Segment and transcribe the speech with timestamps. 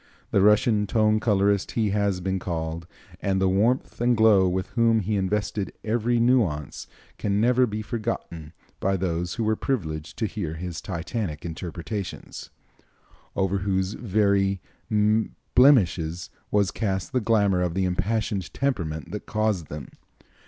[0.31, 2.87] The Russian tone colorist he has been called,
[3.21, 6.87] and the warmth and glow with which he invested every nuance
[7.19, 12.49] can never be forgotten by those who were privileged to hear his Titanic interpretations,
[13.35, 14.59] over whose very
[15.53, 19.87] blemishes was cast the glamor of the impassioned temperament that caused them.